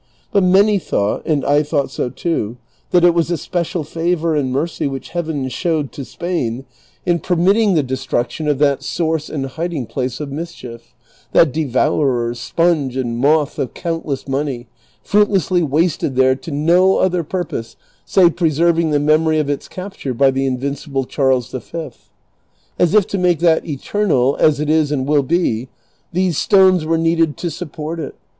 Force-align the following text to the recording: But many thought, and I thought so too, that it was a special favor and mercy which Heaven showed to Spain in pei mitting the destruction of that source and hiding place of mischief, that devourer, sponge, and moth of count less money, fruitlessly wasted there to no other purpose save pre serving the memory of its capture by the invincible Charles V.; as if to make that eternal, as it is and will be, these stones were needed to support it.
But 0.31 0.41
many 0.41 0.79
thought, 0.79 1.21
and 1.27 1.45
I 1.45 1.61
thought 1.61 1.91
so 1.91 2.09
too, 2.09 2.57
that 2.89 3.03
it 3.03 3.13
was 3.13 3.29
a 3.29 3.37
special 3.37 3.83
favor 3.83 4.35
and 4.35 4.51
mercy 4.51 4.87
which 4.87 5.09
Heaven 5.09 5.47
showed 5.49 5.91
to 5.91 6.03
Spain 6.03 6.65
in 7.05 7.19
pei 7.19 7.35
mitting 7.35 7.75
the 7.75 7.83
destruction 7.83 8.47
of 8.47 8.57
that 8.57 8.81
source 8.81 9.29
and 9.29 9.45
hiding 9.45 9.85
place 9.85 10.19
of 10.19 10.31
mischief, 10.31 10.95
that 11.33 11.53
devourer, 11.53 12.33
sponge, 12.33 12.97
and 12.97 13.15
moth 13.19 13.59
of 13.59 13.75
count 13.75 14.07
less 14.07 14.27
money, 14.27 14.65
fruitlessly 15.03 15.61
wasted 15.61 16.15
there 16.15 16.33
to 16.33 16.49
no 16.49 16.97
other 16.97 17.23
purpose 17.23 17.75
save 18.03 18.35
pre 18.37 18.49
serving 18.49 18.89
the 18.89 18.99
memory 18.99 19.37
of 19.37 19.51
its 19.51 19.67
capture 19.67 20.15
by 20.15 20.31
the 20.31 20.47
invincible 20.47 21.03
Charles 21.05 21.51
V.; 21.51 21.89
as 22.79 22.95
if 22.95 23.05
to 23.05 23.19
make 23.19 23.37
that 23.37 23.67
eternal, 23.67 24.35
as 24.39 24.59
it 24.59 24.67
is 24.67 24.91
and 24.91 25.05
will 25.05 25.21
be, 25.21 25.67
these 26.11 26.39
stones 26.39 26.85
were 26.87 26.97
needed 26.97 27.37
to 27.37 27.51
support 27.51 27.99
it. 27.99 28.15